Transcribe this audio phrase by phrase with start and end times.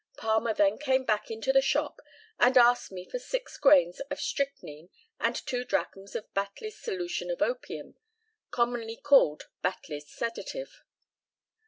[0.17, 2.01] Palmer then came back into the shop
[2.39, 4.89] and asked me for six grains of strychnine
[5.19, 7.93] and two drachms of Batley's solution of opium
[8.49, 10.81] (commonly called Batley's sedative).